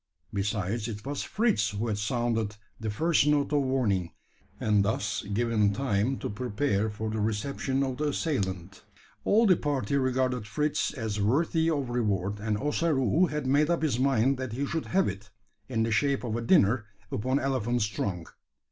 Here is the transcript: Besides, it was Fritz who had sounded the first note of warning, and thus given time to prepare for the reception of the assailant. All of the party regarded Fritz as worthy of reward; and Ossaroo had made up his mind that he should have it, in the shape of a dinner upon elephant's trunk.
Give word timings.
Besides, 0.33 0.87
it 0.87 1.05
was 1.05 1.21
Fritz 1.21 1.69
who 1.69 1.87
had 1.87 1.99
sounded 1.99 2.55
the 2.79 2.89
first 2.89 3.27
note 3.27 3.53
of 3.53 3.61
warning, 3.61 4.13
and 4.59 4.83
thus 4.83 5.21
given 5.31 5.73
time 5.73 6.17
to 6.17 6.27
prepare 6.31 6.89
for 6.89 7.11
the 7.11 7.19
reception 7.19 7.83
of 7.83 7.97
the 7.97 8.05
assailant. 8.07 8.81
All 9.25 9.43
of 9.43 9.49
the 9.49 9.57
party 9.57 9.95
regarded 9.97 10.47
Fritz 10.47 10.91
as 10.91 11.21
worthy 11.21 11.69
of 11.69 11.91
reward; 11.91 12.39
and 12.39 12.57
Ossaroo 12.57 13.27
had 13.27 13.45
made 13.45 13.69
up 13.69 13.83
his 13.83 13.99
mind 13.99 14.37
that 14.37 14.53
he 14.53 14.65
should 14.65 14.87
have 14.87 15.07
it, 15.07 15.29
in 15.69 15.83
the 15.83 15.91
shape 15.91 16.23
of 16.23 16.35
a 16.35 16.41
dinner 16.41 16.85
upon 17.11 17.37
elephant's 17.39 17.85
trunk. 17.85 18.27